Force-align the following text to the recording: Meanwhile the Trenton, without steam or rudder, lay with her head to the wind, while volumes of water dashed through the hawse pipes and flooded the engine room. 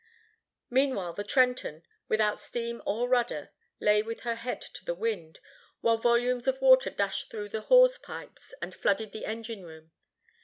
Meanwhile 0.71 1.13
the 1.13 1.23
Trenton, 1.23 1.83
without 2.07 2.39
steam 2.39 2.81
or 2.87 3.07
rudder, 3.07 3.51
lay 3.79 4.01
with 4.01 4.21
her 4.21 4.33
head 4.33 4.59
to 4.59 4.83
the 4.83 4.95
wind, 4.95 5.39
while 5.81 5.97
volumes 5.99 6.47
of 6.47 6.59
water 6.59 6.89
dashed 6.89 7.29
through 7.29 7.49
the 7.49 7.61
hawse 7.61 7.99
pipes 7.99 8.55
and 8.63 8.73
flooded 8.73 9.11
the 9.11 9.27
engine 9.27 9.63
room. 9.63 9.91